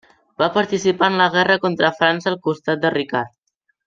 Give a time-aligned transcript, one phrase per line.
[0.41, 3.35] Va participar en la guerra contra França al costat de Ricard.